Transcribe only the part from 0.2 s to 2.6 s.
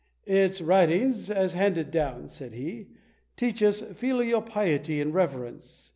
"Its writings as handed down," said